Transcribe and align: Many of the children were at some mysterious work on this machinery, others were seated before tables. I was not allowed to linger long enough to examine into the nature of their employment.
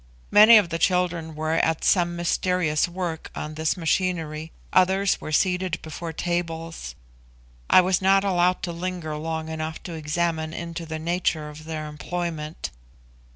Many 0.31 0.57
of 0.57 0.69
the 0.69 0.79
children 0.79 1.35
were 1.35 1.53
at 1.53 1.83
some 1.83 2.15
mysterious 2.15 2.87
work 2.87 3.29
on 3.35 3.53
this 3.53 3.77
machinery, 3.77 4.51
others 4.73 5.21
were 5.21 5.31
seated 5.31 5.79
before 5.83 6.11
tables. 6.11 6.95
I 7.69 7.81
was 7.81 8.01
not 8.01 8.23
allowed 8.23 8.63
to 8.63 8.71
linger 8.71 9.15
long 9.15 9.47
enough 9.47 9.83
to 9.83 9.93
examine 9.93 10.55
into 10.55 10.87
the 10.87 10.97
nature 10.97 11.49
of 11.49 11.65
their 11.65 11.85
employment. 11.85 12.71